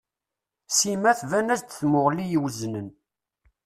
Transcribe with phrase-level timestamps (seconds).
[0.77, 2.87] Sima tban-as-d d tamuɣli i weznen.